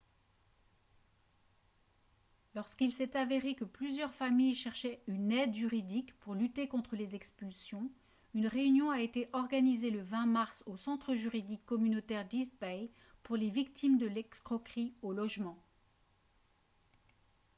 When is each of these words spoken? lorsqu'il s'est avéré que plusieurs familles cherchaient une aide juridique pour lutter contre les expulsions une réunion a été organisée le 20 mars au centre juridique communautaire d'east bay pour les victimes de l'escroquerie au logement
lorsqu'il 2.55 2.91
s'est 2.91 3.15
avéré 3.15 3.53
que 3.53 3.65
plusieurs 3.65 4.11
familles 4.15 4.55
cherchaient 4.55 4.99
une 5.05 5.31
aide 5.31 5.53
juridique 5.53 6.17
pour 6.21 6.33
lutter 6.33 6.67
contre 6.67 6.95
les 6.95 7.13
expulsions 7.13 7.91
une 8.33 8.47
réunion 8.47 8.89
a 8.89 8.99
été 8.99 9.29
organisée 9.31 9.91
le 9.91 10.01
20 10.01 10.25
mars 10.25 10.63
au 10.65 10.75
centre 10.75 11.13
juridique 11.13 11.63
communautaire 11.67 12.27
d'east 12.27 12.55
bay 12.59 12.89
pour 13.21 13.37
les 13.37 13.51
victimes 13.51 13.99
de 13.99 14.07
l'escroquerie 14.07 14.95
au 15.03 15.13
logement 15.13 15.61